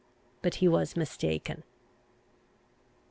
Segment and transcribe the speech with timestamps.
[0.41, 1.61] But he was mistaken.